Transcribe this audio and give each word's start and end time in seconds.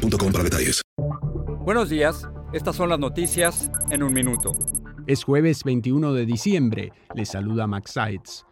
boostmobile 0.00 0.32
para 0.32 0.44
detalles. 0.44 0.82
Buenos 1.64 1.88
días, 1.90 2.28
estas 2.52 2.76
son 2.76 2.88
las 2.88 2.98
noticias 2.98 3.70
en 3.90 4.02
un 4.02 4.12
minuto. 4.12 4.52
Es 5.06 5.24
jueves 5.24 5.64
21 5.64 6.12
de 6.12 6.26
diciembre, 6.26 6.92
le 7.14 7.24
saluda 7.24 7.66
Max 7.66 7.92
Sides. 7.92 8.44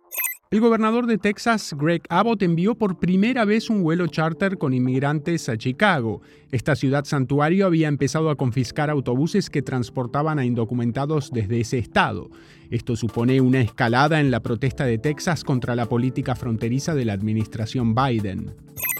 El 0.50 0.60
gobernador 0.60 1.06
de 1.06 1.18
Texas, 1.18 1.74
Greg 1.76 2.02
Abbott, 2.08 2.42
envió 2.42 2.74
por 2.74 2.98
primera 2.98 3.44
vez 3.44 3.68
un 3.68 3.82
vuelo 3.82 4.06
charter 4.06 4.56
con 4.56 4.72
inmigrantes 4.72 5.46
a 5.50 5.58
Chicago. 5.58 6.22
Esta 6.50 6.74
ciudad 6.74 7.04
santuario 7.04 7.66
había 7.66 7.86
empezado 7.86 8.30
a 8.30 8.36
confiscar 8.36 8.88
autobuses 8.88 9.50
que 9.50 9.60
transportaban 9.60 10.38
a 10.38 10.46
indocumentados 10.46 11.30
desde 11.32 11.60
ese 11.60 11.76
estado. 11.76 12.30
Esto 12.70 12.96
supone 12.96 13.42
una 13.42 13.60
escalada 13.60 14.20
en 14.20 14.30
la 14.30 14.40
protesta 14.40 14.86
de 14.86 14.96
Texas 14.96 15.44
contra 15.44 15.76
la 15.76 15.86
política 15.86 16.34
fronteriza 16.34 16.94
de 16.94 17.04
la 17.04 17.12
administración 17.12 17.94
Biden. 17.94 18.54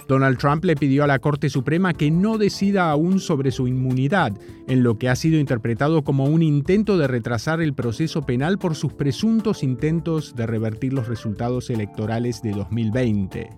Donald 0.09 0.39
Trump 0.39 0.65
le 0.65 0.75
pidió 0.75 1.03
a 1.03 1.07
la 1.07 1.19
Corte 1.19 1.51
Suprema 1.51 1.93
que 1.93 2.09
no 2.09 2.39
decida 2.39 2.89
aún 2.89 3.19
sobre 3.19 3.51
su 3.51 3.67
inmunidad, 3.67 4.33
en 4.67 4.81
lo 4.81 4.97
que 4.97 5.07
ha 5.07 5.15
sido 5.15 5.39
interpretado 5.39 6.03
como 6.03 6.25
un 6.25 6.41
intento 6.41 6.97
de 6.97 7.07
retrasar 7.07 7.61
el 7.61 7.75
proceso 7.75 8.23
penal 8.23 8.57
por 8.57 8.73
sus 8.73 8.91
presuntos 8.91 9.61
intentos 9.61 10.35
de 10.35 10.47
revertir 10.47 10.93
los 10.93 11.07
resultados 11.07 11.69
electorales 11.69 12.41
de 12.41 12.53
2020. 12.53 13.49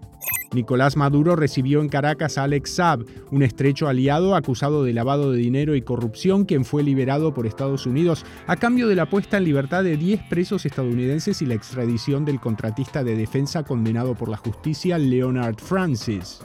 Nicolás 0.53 0.97
Maduro 0.97 1.35
recibió 1.35 1.81
en 1.81 1.87
Caracas 1.87 2.37
a 2.37 2.43
Alex 2.43 2.71
Saab, 2.71 3.05
un 3.31 3.41
estrecho 3.41 3.87
aliado 3.87 4.35
acusado 4.35 4.83
de 4.83 4.93
lavado 4.93 5.31
de 5.31 5.37
dinero 5.37 5.75
y 5.75 5.81
corrupción, 5.81 6.43
quien 6.43 6.65
fue 6.65 6.83
liberado 6.83 7.33
por 7.33 7.47
Estados 7.47 7.85
Unidos 7.85 8.25
a 8.47 8.57
cambio 8.57 8.87
de 8.87 8.95
la 8.95 9.09
puesta 9.09 9.37
en 9.37 9.45
libertad 9.45 9.83
de 9.83 9.95
10 9.95 10.23
presos 10.29 10.65
estadounidenses 10.65 11.41
y 11.41 11.45
la 11.45 11.53
extradición 11.53 12.25
del 12.25 12.39
contratista 12.41 13.03
de 13.03 13.15
defensa 13.15 13.63
condenado 13.63 14.15
por 14.15 14.27
la 14.27 14.37
justicia 14.37 14.97
Leonard 14.97 15.55
Francis. 15.55 16.41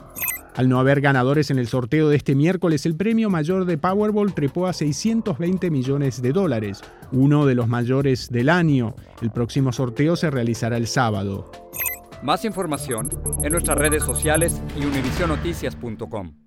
Al 0.55 0.69
no 0.69 0.79
haber 0.79 1.01
ganadores 1.01 1.51
en 1.51 1.59
el 1.59 1.67
sorteo 1.67 2.09
de 2.09 2.15
este 2.15 2.33
miércoles, 2.33 2.87
el 2.87 2.95
premio 2.95 3.29
mayor 3.29 3.65
de 3.65 3.77
Powerball 3.77 4.33
trepó 4.33 4.65
a 4.65 4.73
620 4.73 5.69
millones 5.69 6.19
de 6.21 6.31
dólares, 6.31 6.81
uno 7.11 7.45
de 7.45 7.53
los 7.53 7.67
mayores 7.67 8.29
del 8.31 8.49
año. 8.49 8.95
El 9.21 9.29
próximo 9.29 9.71
sorteo 9.71 10.15
se 10.15 10.31
realizará 10.31 10.77
el 10.77 10.87
sábado. 10.87 11.51
Más 12.21 12.45
información 12.45 13.09
en 13.43 13.51
nuestras 13.51 13.77
redes 13.77 14.03
sociales 14.03 14.61
y 14.75 14.85
univisionoticias.com. 14.85 16.46